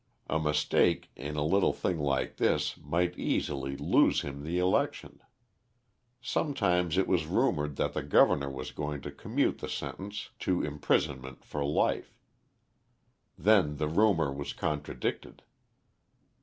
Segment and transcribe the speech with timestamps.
[0.27, 5.19] A mistake in a little thing like this might easily lose him the election.
[6.19, 11.45] Sometimes it was rumoured that the governor was going to commute the sentence to imprisonment
[11.45, 12.17] for life;
[13.37, 15.43] then the rumour was contradicted.